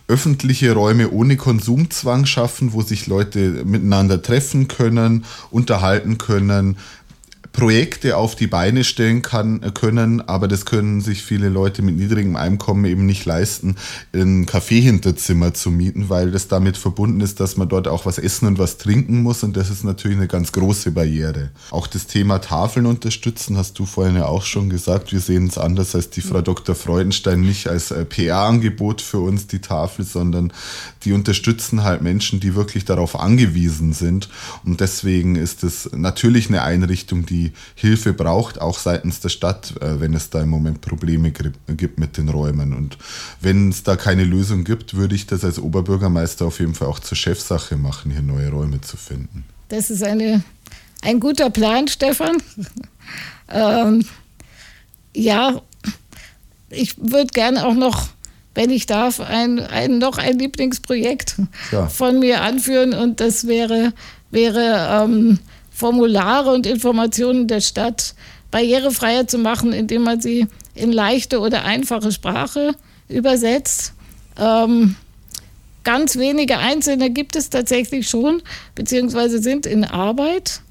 öffentliche 0.08 0.72
Räume 0.72 1.10
ohne 1.10 1.36
Konsumzwang 1.36 2.24
schaffen, 2.24 2.72
wo 2.72 2.80
sich 2.80 3.06
Leute 3.06 3.64
miteinander 3.64 4.22
treffen 4.22 4.66
können, 4.66 5.24
unterhalten 5.50 6.16
können, 6.16 6.78
Projekte 7.58 8.16
auf 8.16 8.36
die 8.36 8.46
Beine 8.46 8.84
stellen 8.84 9.20
kann, 9.20 9.60
äh, 9.64 9.72
können, 9.72 10.20
aber 10.20 10.46
das 10.46 10.64
können 10.64 11.00
sich 11.00 11.24
viele 11.24 11.48
Leute 11.48 11.82
mit 11.82 11.96
niedrigem 11.96 12.36
Einkommen 12.36 12.84
eben 12.84 13.04
nicht 13.04 13.24
leisten, 13.24 13.74
ein 14.14 14.46
Kaffeehinterzimmer 14.46 15.54
zu 15.54 15.72
mieten, 15.72 16.08
weil 16.08 16.30
das 16.30 16.46
damit 16.46 16.76
verbunden 16.76 17.20
ist, 17.20 17.40
dass 17.40 17.56
man 17.56 17.68
dort 17.68 17.88
auch 17.88 18.06
was 18.06 18.18
essen 18.18 18.46
und 18.46 18.58
was 18.60 18.78
trinken 18.78 19.24
muss 19.24 19.42
und 19.42 19.56
das 19.56 19.70
ist 19.70 19.82
natürlich 19.82 20.16
eine 20.16 20.28
ganz 20.28 20.52
große 20.52 20.92
Barriere. 20.92 21.50
Auch 21.72 21.88
das 21.88 22.06
Thema 22.06 22.38
Tafeln 22.38 22.86
unterstützen, 22.86 23.56
hast 23.56 23.76
du 23.80 23.86
vorhin 23.86 24.14
ja 24.14 24.26
auch 24.26 24.44
schon 24.44 24.70
gesagt, 24.70 25.10
wir 25.10 25.20
sehen 25.20 25.48
es 25.48 25.58
anders 25.58 25.96
als 25.96 26.10
die 26.10 26.20
Frau 26.20 26.42
Dr. 26.42 26.76
Freudenstein, 26.76 27.40
nicht 27.40 27.66
als 27.66 27.90
äh, 27.90 28.04
PR-Angebot 28.04 29.02
für 29.02 29.18
uns 29.18 29.48
die 29.48 29.60
Tafel, 29.60 30.04
sondern 30.04 30.52
die 31.04 31.12
unterstützen 31.12 31.82
halt 31.82 32.02
Menschen, 32.02 32.38
die 32.38 32.54
wirklich 32.54 32.84
darauf 32.84 33.18
angewiesen 33.18 33.94
sind 33.94 34.28
und 34.64 34.80
deswegen 34.80 35.34
ist 35.34 35.64
es 35.64 35.90
natürlich 35.92 36.48
eine 36.48 36.62
Einrichtung, 36.62 37.26
die 37.26 37.47
Hilfe 37.74 38.12
braucht, 38.12 38.60
auch 38.60 38.78
seitens 38.78 39.20
der 39.20 39.28
Stadt, 39.28 39.74
äh, 39.80 40.00
wenn 40.00 40.14
es 40.14 40.30
da 40.30 40.42
im 40.42 40.50
Moment 40.50 40.80
Probleme 40.80 41.32
gibt 41.32 41.98
mit 41.98 42.16
den 42.16 42.28
Räumen. 42.28 42.74
Und 42.74 42.98
wenn 43.40 43.70
es 43.70 43.82
da 43.82 43.96
keine 43.96 44.24
Lösung 44.24 44.64
gibt, 44.64 44.94
würde 44.94 45.14
ich 45.14 45.26
das 45.26 45.44
als 45.44 45.58
Oberbürgermeister 45.58 46.46
auf 46.46 46.60
jeden 46.60 46.74
Fall 46.74 46.88
auch 46.88 46.98
zur 46.98 47.16
Chefsache 47.16 47.76
machen, 47.76 48.10
hier 48.10 48.22
neue 48.22 48.50
Räume 48.50 48.80
zu 48.80 48.96
finden. 48.96 49.44
Das 49.68 49.90
ist 49.90 50.02
eine, 50.02 50.42
ein 51.02 51.20
guter 51.20 51.50
Plan, 51.50 51.88
Stefan. 51.88 52.36
ähm, 53.48 54.04
ja, 55.14 55.60
ich 56.70 56.96
würde 56.98 57.28
gerne 57.32 57.66
auch 57.66 57.74
noch 57.74 58.08
wenn 58.58 58.70
ich 58.70 58.86
darf, 58.86 59.20
ein, 59.20 59.60
ein, 59.60 59.98
noch 59.98 60.18
ein 60.18 60.36
Lieblingsprojekt 60.36 61.36
ja. 61.70 61.86
von 61.86 62.18
mir 62.18 62.40
anführen 62.40 62.92
und 62.92 63.20
das 63.20 63.46
wäre, 63.46 63.92
wäre 64.32 65.04
ähm, 65.04 65.38
Formulare 65.78 66.50
und 66.50 66.66
Informationen 66.66 67.46
der 67.46 67.60
Stadt 67.60 68.16
barrierefreier 68.50 69.28
zu 69.28 69.38
machen, 69.38 69.72
indem 69.72 70.02
man 70.02 70.20
sie 70.20 70.48
in 70.74 70.90
leichte 70.90 71.38
oder 71.38 71.64
einfache 71.64 72.10
Sprache 72.10 72.74
übersetzt. 73.08 73.92
Ähm, 74.36 74.96
ganz 75.84 76.16
wenige 76.16 76.58
Einzelne 76.58 77.10
gibt 77.10 77.36
es 77.36 77.48
tatsächlich 77.48 78.08
schon, 78.08 78.42
beziehungsweise 78.74 79.40
sind 79.40 79.66
in 79.66 79.84
Arbeit, 79.84 80.62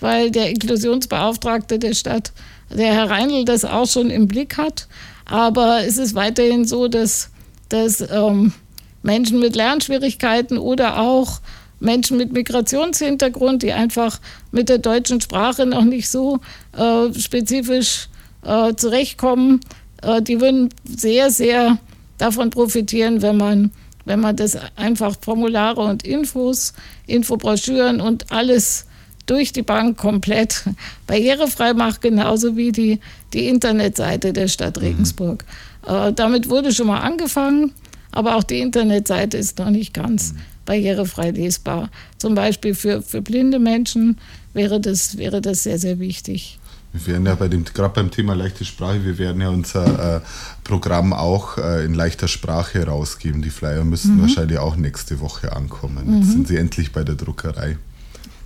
weil 0.00 0.30
der 0.30 0.48
Inklusionsbeauftragte 0.48 1.78
der 1.78 1.92
Stadt, 1.92 2.32
der 2.70 2.94
Herr 2.94 3.10
Reindl, 3.10 3.44
das 3.44 3.66
auch 3.66 3.86
schon 3.86 4.08
im 4.08 4.28
Blick 4.28 4.56
hat. 4.56 4.88
Aber 5.26 5.84
es 5.84 5.98
ist 5.98 6.14
weiterhin 6.14 6.64
so, 6.64 6.88
dass, 6.88 7.28
dass 7.68 8.00
ähm, 8.00 8.54
Menschen 9.02 9.40
mit 9.40 9.56
Lernschwierigkeiten 9.56 10.56
oder 10.56 10.98
auch 10.98 11.40
Menschen 11.84 12.16
mit 12.16 12.32
Migrationshintergrund, 12.32 13.62
die 13.62 13.72
einfach 13.72 14.20
mit 14.50 14.68
der 14.68 14.78
deutschen 14.78 15.20
Sprache 15.20 15.66
noch 15.66 15.84
nicht 15.84 16.08
so 16.08 16.40
äh, 16.76 17.12
spezifisch 17.18 18.08
äh, 18.42 18.74
zurechtkommen, 18.74 19.60
äh, 20.02 20.22
die 20.22 20.40
würden 20.40 20.70
sehr, 20.84 21.30
sehr 21.30 21.78
davon 22.18 22.50
profitieren, 22.50 23.22
wenn 23.22 23.36
man, 23.36 23.70
wenn 24.04 24.20
man 24.20 24.36
das 24.36 24.56
einfach 24.76 25.14
Formulare 25.20 25.82
und 25.82 26.02
Infos, 26.04 26.72
Infobroschüren 27.06 28.00
und 28.00 28.32
alles 28.32 28.86
durch 29.26 29.52
die 29.52 29.62
Bank 29.62 29.96
komplett 29.96 30.64
barrierefrei 31.06 31.74
macht, 31.74 32.02
genauso 32.02 32.56
wie 32.56 32.72
die, 32.72 33.00
die 33.32 33.48
Internetseite 33.48 34.32
der 34.32 34.48
Stadt 34.48 34.76
mhm. 34.76 34.82
Regensburg. 34.82 35.44
Mhm. 35.86 36.14
damit 36.14 36.48
wurde 36.48 36.72
schon 36.72 36.86
mal 36.86 37.00
angefangen, 37.00 37.72
aber 38.14 38.36
auch 38.36 38.42
die 38.42 38.60
Internetseite 38.60 39.36
ist 39.36 39.58
noch 39.58 39.70
nicht 39.70 39.92
ganz. 39.92 40.32
Mhm 40.32 40.38
barrierefrei 40.64 41.30
lesbar. 41.30 41.90
Zum 42.18 42.34
Beispiel 42.34 42.74
für, 42.74 43.02
für 43.02 43.22
blinde 43.22 43.58
Menschen 43.58 44.18
wäre 44.52 44.80
das, 44.80 45.18
wäre 45.18 45.40
das 45.40 45.62
sehr, 45.62 45.78
sehr 45.78 45.98
wichtig. 45.98 46.58
Wir 46.92 47.14
werden 47.14 47.26
ja 47.26 47.34
bei 47.34 47.48
dem, 47.48 47.64
gerade 47.64 47.92
beim 47.92 48.10
Thema 48.12 48.34
leichte 48.34 48.64
Sprache, 48.64 49.04
wir 49.04 49.18
werden 49.18 49.40
ja 49.40 49.48
unser 49.48 50.16
äh, 50.16 50.20
Programm 50.62 51.12
auch 51.12 51.58
äh, 51.58 51.84
in 51.84 51.92
leichter 51.92 52.28
Sprache 52.28 52.86
rausgeben. 52.86 53.42
Die 53.42 53.50
Flyer 53.50 53.84
müssen 53.84 54.16
mhm. 54.16 54.22
wahrscheinlich 54.22 54.58
auch 54.58 54.76
nächste 54.76 55.18
Woche 55.18 55.54
ankommen. 55.54 56.06
Mhm. 56.06 56.18
Jetzt 56.20 56.30
sind 56.30 56.48
sie 56.48 56.56
endlich 56.56 56.92
bei 56.92 57.02
der 57.02 57.16
Druckerei. 57.16 57.78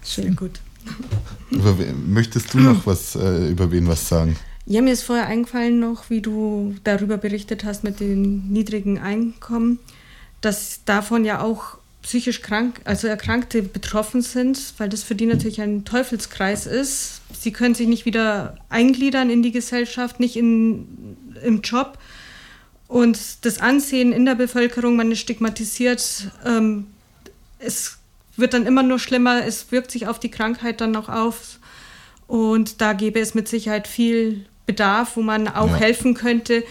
Schön 0.02 0.34
gut. 0.34 0.60
Über, 1.50 1.76
möchtest 2.06 2.54
du 2.54 2.60
noch 2.60 2.86
was 2.86 3.14
äh, 3.14 3.50
über 3.50 3.70
wen 3.70 3.86
was 3.86 4.08
sagen? 4.08 4.36
Ja, 4.70 4.82
mir 4.82 4.92
ist 4.92 5.02
vorher 5.04 5.26
eingefallen 5.28 5.80
noch, 5.80 6.10
wie 6.10 6.20
du 6.20 6.74
darüber 6.84 7.16
berichtet 7.16 7.64
hast 7.64 7.84
mit 7.84 8.00
den 8.00 8.52
niedrigen 8.52 8.98
Einkommen, 8.98 9.78
dass 10.42 10.84
davon 10.84 11.24
ja 11.24 11.40
auch 11.40 11.78
psychisch 12.02 12.42
krank, 12.42 12.82
also 12.84 13.08
Erkrankte 13.08 13.62
betroffen 13.62 14.20
sind, 14.20 14.74
weil 14.76 14.90
das 14.90 15.04
für 15.04 15.14
die 15.14 15.24
natürlich 15.24 15.62
ein 15.62 15.86
Teufelskreis 15.86 16.66
ist. 16.66 17.22
Sie 17.32 17.50
können 17.50 17.74
sich 17.74 17.88
nicht 17.88 18.04
wieder 18.04 18.58
eingliedern 18.68 19.30
in 19.30 19.42
die 19.42 19.52
Gesellschaft, 19.52 20.20
nicht 20.20 20.36
in, 20.36 21.16
im 21.42 21.62
Job. 21.62 21.96
Und 22.88 23.46
das 23.46 23.62
Ansehen 23.62 24.12
in 24.12 24.26
der 24.26 24.34
Bevölkerung, 24.34 24.96
man 24.96 25.10
ist 25.10 25.20
stigmatisiert, 25.20 26.30
ähm, 26.44 26.88
es 27.58 27.96
wird 28.36 28.52
dann 28.52 28.66
immer 28.66 28.82
nur 28.82 28.98
schlimmer, 28.98 29.46
es 29.46 29.72
wirkt 29.72 29.92
sich 29.92 30.08
auf 30.08 30.20
die 30.20 30.30
Krankheit 30.30 30.82
dann 30.82 30.90
noch 30.90 31.08
auf. 31.08 31.58
Und 32.26 32.82
da 32.82 32.92
gäbe 32.92 33.18
es 33.18 33.34
mit 33.34 33.48
Sicherheit 33.48 33.88
viel 33.88 34.44
Bedarf, 34.68 35.16
wo 35.16 35.22
man 35.22 35.48
auch 35.48 35.70
ja. 35.70 35.76
helfen 35.76 36.14
könnte. 36.14 36.62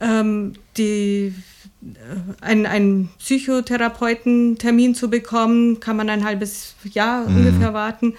Ähm, 0.00 0.54
die 0.78 1.34
äh, 1.82 2.40
einen, 2.40 2.66
einen 2.66 3.08
Psychotherapeutentermin 3.18 4.94
zu 4.94 5.10
bekommen, 5.10 5.80
kann 5.80 5.96
man 5.96 6.08
ein 6.08 6.24
halbes 6.24 6.74
Jahr 6.84 7.28
mhm. 7.28 7.36
ungefähr 7.36 7.74
warten. 7.74 8.14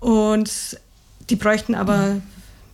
Und 0.00 0.78
die 1.30 1.36
bräuchten 1.36 1.74
aber 1.74 2.20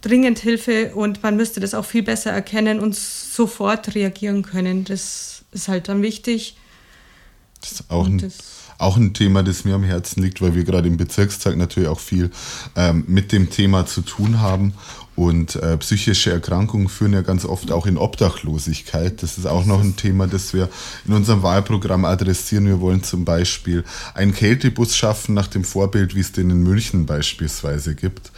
dringend 0.00 0.38
Hilfe 0.38 0.94
und 0.94 1.22
man 1.22 1.36
müsste 1.36 1.60
das 1.60 1.74
auch 1.74 1.84
viel 1.84 2.02
besser 2.02 2.30
erkennen 2.30 2.80
und 2.80 2.94
sofort 2.94 3.94
reagieren 3.94 4.42
können. 4.42 4.84
Das 4.84 5.44
ist 5.52 5.68
halt 5.68 5.88
dann 5.88 6.02
wichtig. 6.02 6.56
Das 7.60 7.72
ist 7.72 7.90
auch 7.90 8.06
ein, 8.06 8.32
auch 8.78 8.96
ein 8.96 9.14
Thema, 9.14 9.42
das 9.42 9.64
mir 9.64 9.74
am 9.74 9.84
Herzen 9.84 10.22
liegt, 10.22 10.42
weil 10.42 10.54
wir 10.54 10.64
gerade 10.64 10.88
im 10.88 10.98
Bezirkstag 10.98 11.56
natürlich 11.56 11.88
auch 11.88 12.00
viel 12.00 12.30
ähm, 12.76 13.04
mit 13.06 13.32
dem 13.32 13.48
Thema 13.48 13.86
zu 13.86 14.02
tun 14.02 14.40
haben. 14.40 14.74
Und 15.16 15.54
äh, 15.56 15.76
psychische 15.78 16.32
Erkrankungen 16.32 16.88
führen 16.88 17.12
ja 17.12 17.22
ganz 17.22 17.44
oft 17.44 17.70
auch 17.70 17.86
in 17.86 17.98
Obdachlosigkeit. 17.98 19.22
Das 19.22 19.38
ist 19.38 19.46
auch 19.46 19.64
noch 19.64 19.80
ein 19.80 19.94
Thema, 19.96 20.26
das 20.26 20.52
wir 20.52 20.68
in 21.06 21.12
unserem 21.12 21.42
Wahlprogramm 21.42 22.04
adressieren. 22.04 22.66
Wir 22.66 22.80
wollen 22.80 23.04
zum 23.04 23.24
Beispiel 23.24 23.84
einen 24.14 24.34
Kältebus 24.34 24.96
schaffen 24.96 25.34
nach 25.34 25.46
dem 25.46 25.62
Vorbild, 25.62 26.16
wie 26.16 26.20
es 26.20 26.32
den 26.32 26.50
in 26.50 26.62
München 26.62 27.06
beispielsweise 27.06 27.94
gibt. 27.94 28.32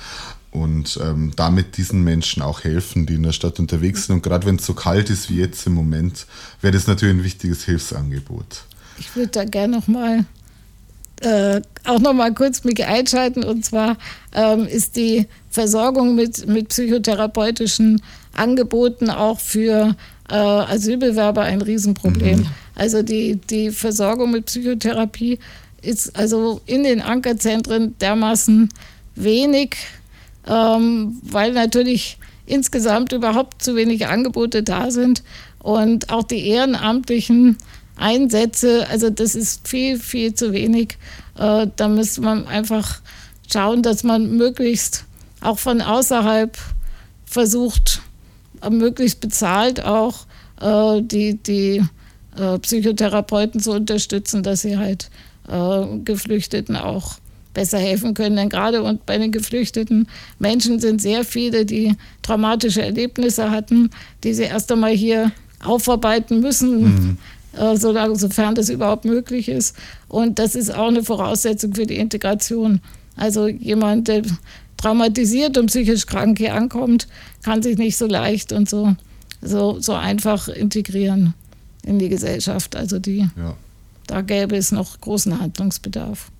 Und 0.50 0.98
ähm, 1.02 1.32
damit 1.36 1.76
diesen 1.76 2.02
Menschen 2.04 2.42
auch 2.42 2.64
helfen, 2.64 3.06
die 3.06 3.14
in 3.14 3.22
der 3.22 3.32
Stadt 3.32 3.58
unterwegs 3.58 4.06
sind. 4.06 4.16
Und 4.16 4.22
gerade 4.22 4.46
wenn 4.46 4.56
es 4.56 4.66
so 4.66 4.74
kalt 4.74 5.10
ist 5.10 5.30
wie 5.30 5.36
jetzt 5.36 5.66
im 5.66 5.74
Moment, 5.74 6.26
wäre 6.60 6.72
das 6.72 6.86
natürlich 6.86 7.16
ein 7.16 7.24
wichtiges 7.24 7.64
Hilfsangebot. 7.64 8.64
Ich 8.98 9.14
würde 9.16 9.28
da 9.28 9.44
gerne 9.44 9.76
noch 9.76 9.86
mal 9.86 10.24
äh, 11.20 11.60
auch 11.84 12.00
noch 12.00 12.12
mal 12.12 12.32
kurz 12.34 12.64
mich 12.64 12.84
einschalten. 12.84 13.44
Und 13.44 13.64
zwar 13.64 13.96
ähm, 14.34 14.66
ist 14.66 14.96
die 14.96 15.26
Versorgung 15.50 16.14
mit, 16.14 16.46
mit 16.46 16.68
psychotherapeutischen 16.68 18.02
Angeboten 18.34 19.10
auch 19.10 19.40
für 19.40 19.96
äh, 20.28 20.34
Asylbewerber 20.34 21.42
ein 21.42 21.62
Riesenproblem. 21.62 22.40
Mhm. 22.40 22.46
Also 22.74 23.02
die, 23.02 23.36
die 23.36 23.70
Versorgung 23.70 24.32
mit 24.32 24.46
Psychotherapie 24.46 25.38
ist 25.82 26.16
also 26.16 26.60
in 26.66 26.82
den 26.82 27.00
Ankerzentren 27.00 27.96
dermaßen 27.98 28.68
wenig, 29.14 29.76
ähm, 30.46 31.18
weil 31.22 31.52
natürlich 31.52 32.18
insgesamt 32.44 33.12
überhaupt 33.12 33.62
zu 33.62 33.74
wenig 33.76 34.06
Angebote 34.06 34.62
da 34.62 34.90
sind 34.90 35.22
und 35.58 36.10
auch 36.10 36.22
die 36.22 36.46
Ehrenamtlichen 36.48 37.56
Einsätze, 37.96 38.86
also 38.88 39.10
das 39.10 39.34
ist 39.34 39.66
viel, 39.66 39.98
viel 39.98 40.34
zu 40.34 40.52
wenig. 40.52 40.98
Äh, 41.38 41.66
da 41.76 41.88
müsste 41.88 42.20
man 42.20 42.46
einfach 42.46 43.00
schauen, 43.50 43.82
dass 43.82 44.04
man 44.04 44.36
möglichst 44.36 45.04
auch 45.40 45.58
von 45.58 45.80
außerhalb 45.80 46.56
versucht, 47.24 48.02
möglichst 48.70 49.20
bezahlt 49.20 49.84
auch 49.84 50.26
äh, 50.60 51.02
die, 51.02 51.34
die 51.34 51.82
äh, 52.36 52.58
Psychotherapeuten 52.58 53.60
zu 53.60 53.72
unterstützen, 53.72 54.42
dass 54.42 54.62
sie 54.62 54.76
halt 54.78 55.10
äh, 55.48 55.98
Geflüchteten 56.04 56.76
auch 56.76 57.18
besser 57.54 57.78
helfen 57.78 58.14
können. 58.14 58.36
Denn 58.36 58.48
gerade 58.48 58.82
und 58.82 59.06
bei 59.06 59.18
den 59.18 59.32
geflüchteten 59.32 60.08
Menschen 60.38 60.78
sind 60.78 61.00
sehr 61.00 61.24
viele, 61.24 61.64
die 61.64 61.94
traumatische 62.22 62.82
Erlebnisse 62.82 63.50
hatten, 63.50 63.90
die 64.24 64.34
sie 64.34 64.44
erst 64.44 64.70
einmal 64.70 64.92
hier 64.92 65.32
aufarbeiten 65.64 66.40
müssen. 66.40 66.82
Mhm. 66.82 67.18
Solange, 67.76 68.16
sofern 68.16 68.54
das 68.54 68.68
überhaupt 68.68 69.04
möglich 69.04 69.48
ist. 69.48 69.76
Und 70.08 70.38
das 70.38 70.54
ist 70.54 70.74
auch 70.74 70.88
eine 70.88 71.02
Voraussetzung 71.02 71.74
für 71.74 71.86
die 71.86 71.96
Integration. 71.96 72.80
Also 73.16 73.48
jemand, 73.48 74.08
der 74.08 74.22
traumatisiert 74.76 75.56
und 75.56 75.66
psychisch 75.66 76.06
krank 76.06 76.38
hier 76.38 76.54
ankommt, 76.54 77.08
kann 77.42 77.62
sich 77.62 77.78
nicht 77.78 77.96
so 77.96 78.06
leicht 78.06 78.52
und 78.52 78.68
so, 78.68 78.94
so, 79.40 79.80
so 79.80 79.94
einfach 79.94 80.48
integrieren 80.48 81.34
in 81.82 81.98
die 81.98 82.08
Gesellschaft. 82.08 82.76
Also 82.76 82.98
die, 82.98 83.28
ja. 83.36 83.56
da 84.06 84.20
gäbe 84.20 84.56
es 84.56 84.72
noch 84.72 85.00
großen 85.00 85.40
Handlungsbedarf. 85.40 86.30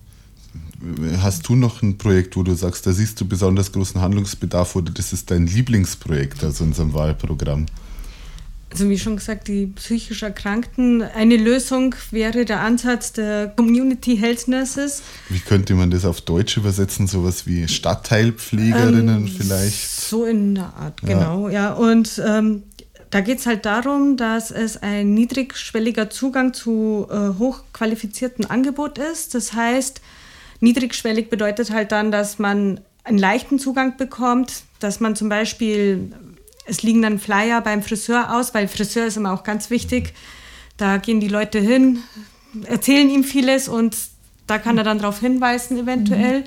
Hast 1.21 1.47
du 1.49 1.55
noch 1.55 1.81
ein 1.81 1.97
Projekt, 1.97 2.35
wo 2.37 2.43
du 2.43 2.53
sagst, 2.53 2.85
da 2.85 2.91
siehst 2.91 3.19
du 3.19 3.27
besonders 3.27 3.71
großen 3.71 3.99
Handlungsbedarf 3.99 4.75
oder 4.75 4.91
das 4.91 5.13
ist 5.13 5.31
dein 5.31 5.47
Lieblingsprojekt 5.47 6.43
aus 6.43 6.61
unserem 6.61 6.93
Wahlprogramm? 6.93 7.65
Also 8.69 8.89
wie 8.89 8.99
schon 8.99 9.15
gesagt, 9.15 9.47
die 9.47 9.67
psychisch 9.67 10.23
Erkrankten. 10.23 11.01
Eine 11.01 11.37
Lösung 11.37 11.95
wäre 12.11 12.43
der 12.43 12.59
Ansatz 12.59 13.13
der 13.13 13.47
Community 13.47 14.17
Health 14.17 14.47
Nurses. 14.47 15.01
Wie 15.29 15.39
könnte 15.39 15.73
man 15.73 15.89
das 15.89 16.03
auf 16.03 16.19
Deutsch 16.21 16.57
übersetzen? 16.57 17.07
Sowas 17.07 17.47
wie 17.47 17.67
Stadtteilpflegerinnen 17.67 19.25
ähm, 19.25 19.27
vielleicht? 19.27 19.89
So 19.89 20.25
in 20.25 20.55
der 20.55 20.73
Art, 20.75 21.01
genau. 21.01 21.47
Ja, 21.47 21.53
ja. 21.53 21.73
und 21.73 22.21
ähm, 22.25 22.63
da 23.09 23.21
geht 23.21 23.39
es 23.39 23.45
halt 23.45 23.65
darum, 23.65 24.17
dass 24.17 24.51
es 24.51 24.81
ein 24.83 25.13
niedrigschwelliger 25.13 26.09
Zugang 26.09 26.53
zu 26.53 27.07
äh, 27.09 27.39
hochqualifizierten 27.39 28.45
Angebot 28.45 28.97
ist. 28.97 29.33
Das 29.33 29.53
heißt, 29.53 30.01
niedrigschwellig 30.59 31.29
bedeutet 31.29 31.71
halt 31.71 31.93
dann, 31.93 32.11
dass 32.11 32.37
man 32.37 32.81
einen 33.05 33.17
leichten 33.17 33.59
Zugang 33.59 33.95
bekommt, 33.95 34.63
dass 34.79 34.99
man 34.99 35.15
zum 35.15 35.29
Beispiel 35.29 36.11
es 36.67 36.83
liegen 36.83 37.01
dann 37.01 37.19
Flyer 37.19 37.61
beim 37.61 37.81
Friseur 37.81 38.35
aus, 38.35 38.53
weil 38.53 38.67
Friseur 38.67 39.07
ist 39.07 39.17
immer 39.17 39.33
auch 39.33 39.43
ganz 39.43 39.69
wichtig. 39.69 40.13
Da 40.77 40.97
gehen 40.97 41.19
die 41.19 41.27
Leute 41.27 41.59
hin, 41.59 41.99
erzählen 42.65 43.09
ihm 43.09 43.23
vieles 43.23 43.67
und 43.67 43.95
da 44.45 44.57
kann 44.57 44.77
er 44.77 44.83
dann 44.83 44.99
darauf 44.99 45.19
hinweisen 45.19 45.77
eventuell. 45.77 46.41
Mhm. 46.41 46.45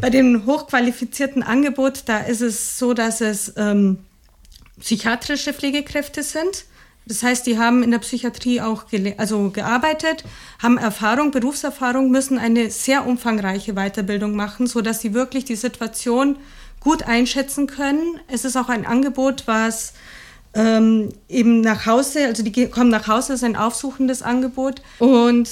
Bei 0.00 0.10
dem 0.10 0.46
hochqualifizierten 0.46 1.42
Angebot, 1.42 2.02
da 2.06 2.18
ist 2.18 2.40
es 2.42 2.78
so, 2.78 2.94
dass 2.94 3.20
es 3.20 3.54
ähm, 3.56 3.98
psychiatrische 4.78 5.52
Pflegekräfte 5.52 6.22
sind. 6.22 6.64
Das 7.06 7.22
heißt, 7.22 7.46
die 7.46 7.58
haben 7.58 7.82
in 7.82 7.90
der 7.90 7.98
Psychiatrie 7.98 8.60
auch 8.60 8.84
also 9.16 9.50
gearbeitet, 9.50 10.22
haben 10.62 10.78
Erfahrung, 10.78 11.30
Berufserfahrung, 11.30 12.10
müssen 12.10 12.38
eine 12.38 12.70
sehr 12.70 13.06
umfangreiche 13.06 13.74
Weiterbildung 13.74 14.36
machen, 14.36 14.66
sodass 14.66 15.00
sie 15.00 15.12
wirklich 15.12 15.44
die 15.44 15.56
Situation 15.56 16.36
gut 16.80 17.04
einschätzen 17.04 17.66
können. 17.66 18.20
Es 18.26 18.44
ist 18.44 18.56
auch 18.56 18.68
ein 18.68 18.86
Angebot, 18.86 19.44
was 19.46 19.92
ähm, 20.54 21.10
eben 21.28 21.60
nach 21.60 21.86
Hause, 21.86 22.26
also 22.26 22.42
die 22.42 22.66
kommen 22.68 22.90
nach 22.90 23.06
Hause, 23.06 23.34
ist 23.34 23.44
ein 23.44 23.56
aufsuchendes 23.56 24.22
Angebot. 24.22 24.82
Und 24.98 25.48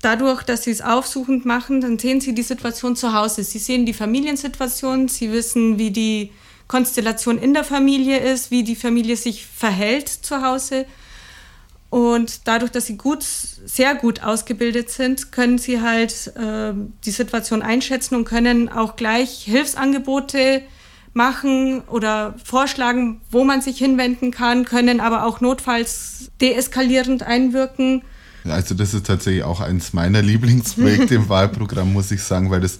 dadurch, 0.00 0.42
dass 0.42 0.64
sie 0.64 0.70
es 0.70 0.80
aufsuchend 0.80 1.44
machen, 1.44 1.80
dann 1.80 1.98
sehen 1.98 2.20
sie 2.20 2.34
die 2.34 2.42
Situation 2.42 2.96
zu 2.96 3.12
Hause. 3.12 3.44
Sie 3.44 3.58
sehen 3.58 3.86
die 3.86 3.94
Familiensituation, 3.94 5.08
sie 5.08 5.32
wissen, 5.32 5.78
wie 5.78 5.90
die 5.90 6.32
Konstellation 6.66 7.38
in 7.38 7.54
der 7.54 7.64
Familie 7.64 8.18
ist, 8.18 8.50
wie 8.50 8.64
die 8.64 8.76
Familie 8.76 9.16
sich 9.16 9.46
verhält 9.46 10.08
zu 10.08 10.42
Hause. 10.42 10.86
Und 11.92 12.48
dadurch, 12.48 12.72
dass 12.72 12.86
sie 12.86 12.96
gut, 12.96 13.22
sehr 13.22 13.94
gut 13.94 14.22
ausgebildet 14.22 14.88
sind, 14.88 15.30
können 15.30 15.58
sie 15.58 15.82
halt 15.82 16.32
äh, 16.38 16.72
die 17.04 17.10
Situation 17.10 17.60
einschätzen 17.60 18.14
und 18.14 18.24
können 18.24 18.70
auch 18.70 18.96
gleich 18.96 19.42
Hilfsangebote 19.44 20.62
machen 21.12 21.82
oder 21.82 22.34
vorschlagen, 22.42 23.20
wo 23.30 23.44
man 23.44 23.60
sich 23.60 23.76
hinwenden 23.76 24.30
kann, 24.30 24.64
können 24.64 25.00
aber 25.00 25.26
auch 25.26 25.42
notfalls 25.42 26.30
deeskalierend 26.40 27.24
einwirken. 27.24 28.00
Also 28.44 28.74
das 28.74 28.94
ist 28.94 29.06
tatsächlich 29.06 29.44
auch 29.44 29.60
eins 29.60 29.92
meiner 29.92 30.22
Lieblingsprojekte 30.22 31.14
im 31.14 31.28
Wahlprogramm, 31.28 31.92
muss 31.92 32.10
ich 32.10 32.22
sagen, 32.22 32.50
weil 32.50 32.62
das 32.62 32.78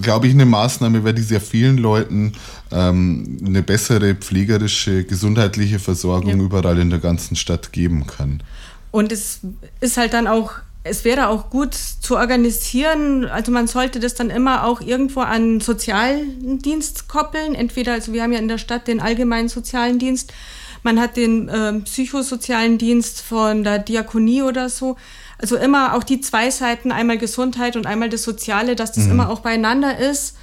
glaube 0.00 0.26
ich, 0.26 0.34
eine 0.34 0.46
Maßnahme 0.46 1.04
wäre, 1.04 1.14
die 1.14 1.22
sehr 1.22 1.40
vielen 1.40 1.78
Leuten 1.78 2.34
ähm, 2.70 3.38
eine 3.44 3.62
bessere 3.62 4.14
pflegerische, 4.14 5.04
gesundheitliche 5.04 5.78
Versorgung 5.78 6.38
ja. 6.40 6.44
überall 6.44 6.78
in 6.78 6.90
der 6.90 6.98
ganzen 6.98 7.36
Stadt 7.36 7.72
geben 7.72 8.06
kann. 8.06 8.42
Und 8.90 9.12
es 9.12 9.40
ist 9.80 9.96
halt 9.96 10.12
dann 10.12 10.26
auch, 10.26 10.52
es 10.84 11.04
wäre 11.04 11.28
auch 11.28 11.48
gut 11.48 11.74
zu 11.74 12.16
organisieren. 12.16 13.24
Also 13.24 13.52
man 13.52 13.66
sollte 13.66 14.00
das 14.00 14.14
dann 14.14 14.30
immer 14.30 14.64
auch 14.64 14.80
irgendwo 14.80 15.20
an 15.20 15.60
Sozialdienst 15.60 17.08
koppeln. 17.08 17.54
Entweder, 17.54 17.92
also 17.92 18.12
wir 18.12 18.22
haben 18.22 18.32
ja 18.32 18.38
in 18.38 18.48
der 18.48 18.58
Stadt 18.58 18.88
den 18.88 19.00
allgemeinen 19.00 19.48
sozialen 19.48 19.98
Dienst, 19.98 20.32
man 20.82 21.00
hat 21.00 21.16
den 21.16 21.48
äh, 21.48 21.72
psychosozialen 21.80 22.76
Dienst 22.76 23.20
von 23.20 23.62
der 23.62 23.78
Diakonie 23.78 24.42
oder 24.42 24.68
so. 24.68 24.96
Also 25.42 25.56
immer 25.56 25.94
auch 25.94 26.04
die 26.04 26.20
zwei 26.20 26.50
Seiten, 26.50 26.92
einmal 26.92 27.18
Gesundheit 27.18 27.74
und 27.76 27.86
einmal 27.86 28.08
das 28.08 28.22
Soziale, 28.22 28.76
dass 28.76 28.92
das 28.92 29.04
mhm. 29.04 29.10
immer 29.10 29.28
auch 29.28 29.40
beieinander 29.40 29.98
ist 29.98 30.36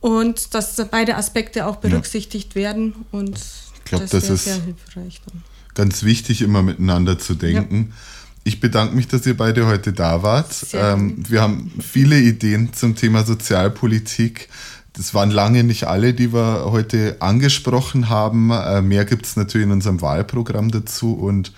und 0.00 0.54
dass 0.54 0.76
beide 0.90 1.16
Aspekte 1.16 1.66
auch 1.66 1.76
berücksichtigt 1.76 2.54
ja. 2.54 2.62
werden. 2.62 2.94
Und 3.10 3.36
ich 3.36 3.84
glaube, 3.84 4.04
das, 4.04 4.12
das 4.12 4.30
ist 4.30 4.44
sehr 4.44 4.62
hilfreich. 4.62 5.20
Dann. 5.26 5.42
Ganz 5.74 6.04
wichtig, 6.04 6.40
immer 6.42 6.62
miteinander 6.62 7.18
zu 7.18 7.34
denken. 7.34 7.88
Ja. 7.90 7.96
Ich 8.44 8.60
bedanke 8.60 8.94
mich, 8.94 9.08
dass 9.08 9.26
ihr 9.26 9.36
beide 9.36 9.66
heute 9.66 9.92
da 9.92 10.22
wart. 10.22 10.66
Ähm, 10.72 11.22
wir 11.28 11.42
haben 11.42 11.72
viele 11.80 12.18
Ideen 12.18 12.72
zum 12.72 12.94
Thema 12.94 13.24
Sozialpolitik. 13.24 14.48
Das 14.92 15.14
waren 15.14 15.30
lange 15.30 15.64
nicht 15.64 15.84
alle, 15.84 16.14
die 16.14 16.32
wir 16.32 16.64
heute 16.66 17.16
angesprochen 17.20 18.08
haben. 18.08 18.50
Äh, 18.50 18.82
mehr 18.82 19.04
gibt 19.04 19.26
es 19.26 19.36
natürlich 19.36 19.66
in 19.66 19.72
unserem 19.72 20.00
Wahlprogramm 20.00 20.70
dazu. 20.70 21.12
Und 21.12 21.52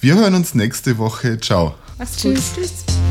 wir 0.00 0.14
hören 0.14 0.34
uns 0.34 0.54
nächste 0.54 0.98
Woche. 0.98 1.38
Ciao. 1.40 1.74
Gut. 1.98 2.08
Tschüss. 2.16 2.52
Tschüss. 2.54 3.09